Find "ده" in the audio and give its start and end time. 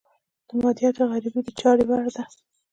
2.15-2.23